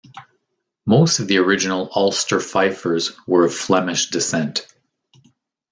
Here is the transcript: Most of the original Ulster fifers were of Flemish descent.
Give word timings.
Most 0.83 1.19
of 1.19 1.27
the 1.27 1.37
original 1.37 1.87
Ulster 1.95 2.39
fifers 2.39 3.11
were 3.27 3.45
of 3.45 3.53
Flemish 3.53 4.07
descent. 4.09 4.65